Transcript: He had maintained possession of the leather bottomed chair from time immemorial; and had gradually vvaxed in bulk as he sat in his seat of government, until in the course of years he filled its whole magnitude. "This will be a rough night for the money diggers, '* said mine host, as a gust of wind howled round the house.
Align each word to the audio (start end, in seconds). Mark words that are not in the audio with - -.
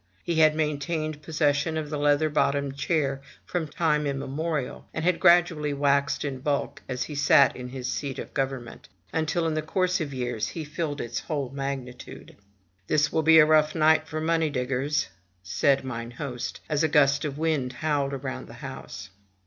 He 0.23 0.37
had 0.39 0.55
maintained 0.55 1.21
possession 1.21 1.77
of 1.77 1.91
the 1.91 1.99
leather 1.99 2.27
bottomed 2.27 2.75
chair 2.75 3.21
from 3.45 3.67
time 3.67 4.07
immemorial; 4.07 4.87
and 4.95 5.05
had 5.05 5.19
gradually 5.19 5.73
vvaxed 5.75 6.25
in 6.25 6.39
bulk 6.39 6.81
as 6.89 7.03
he 7.03 7.13
sat 7.13 7.55
in 7.55 7.67
his 7.69 7.87
seat 7.87 8.17
of 8.17 8.33
government, 8.33 8.89
until 9.13 9.45
in 9.45 9.53
the 9.53 9.61
course 9.61 10.01
of 10.01 10.11
years 10.11 10.47
he 10.47 10.63
filled 10.65 11.01
its 11.01 11.19
whole 11.19 11.51
magnitude. 11.51 12.35
"This 12.87 13.11
will 13.11 13.21
be 13.21 13.37
a 13.37 13.45
rough 13.45 13.75
night 13.75 14.07
for 14.07 14.19
the 14.19 14.25
money 14.25 14.49
diggers, 14.49 15.09
'* 15.27 15.39
said 15.43 15.83
mine 15.85 16.09
host, 16.09 16.61
as 16.67 16.81
a 16.83 16.87
gust 16.87 17.23
of 17.23 17.37
wind 17.37 17.73
howled 17.73 18.23
round 18.23 18.47
the 18.47 18.53
house. 18.55 19.11